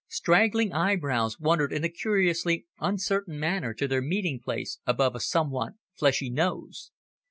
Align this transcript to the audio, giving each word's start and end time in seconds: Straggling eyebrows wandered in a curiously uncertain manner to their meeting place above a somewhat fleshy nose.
Straggling 0.07 0.73
eyebrows 0.73 1.39
wandered 1.39 1.71
in 1.71 1.83
a 1.83 1.87
curiously 1.89 2.65
uncertain 2.79 3.39
manner 3.39 3.71
to 3.75 3.87
their 3.87 4.01
meeting 4.01 4.39
place 4.39 4.79
above 4.87 5.13
a 5.13 5.19
somewhat 5.19 5.73
fleshy 5.95 6.31
nose. 6.31 6.89